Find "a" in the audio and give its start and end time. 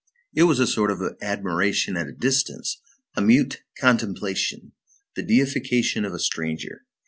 0.59-0.65, 2.07-2.11, 3.15-3.21, 6.15-6.17